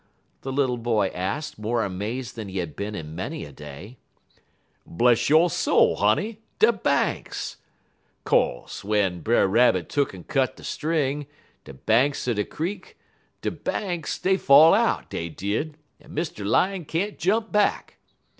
the 0.41 0.51
little 0.51 0.79
boy 0.79 1.09
asked, 1.09 1.59
more 1.59 1.83
amazed 1.85 2.35
than 2.35 2.47
he 2.49 2.57
had 2.57 2.75
been 2.75 2.95
in 2.95 3.13
many 3.13 3.45
a 3.45 3.51
day. 3.51 3.99
"Bless 4.83 5.29
yo' 5.29 5.47
soul, 5.47 5.97
honey, 5.97 6.39
de 6.57 6.73
banks! 6.73 7.57
Co'se 8.23 8.81
w'en 8.81 9.19
Brer 9.21 9.45
Rabbit 9.47 9.89
tuck'n 9.89 10.27
cut 10.27 10.55
de 10.55 10.63
string, 10.63 11.27
de 11.65 11.75
banks 11.75 12.27
er 12.27 12.33
de 12.33 12.43
creek, 12.45 12.97
de 13.43 13.51
banks, 13.51 14.17
dey 14.17 14.37
fall 14.37 14.71
back, 14.71 15.07
dey 15.09 15.29
did, 15.29 15.77
en 15.99 16.15
Mr. 16.15 16.43
Lion 16.43 16.83
can't 16.83 17.19
jump 17.19 17.51
back. 17.51 17.97